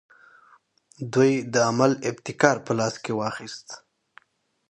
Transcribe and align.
دوی 1.13 1.33
د 1.53 1.55
عمل 1.69 1.91
ابتکار 2.09 2.57
په 2.65 2.71
لاس 2.79 2.95
کې 3.03 3.11
واخیست. 3.19 3.67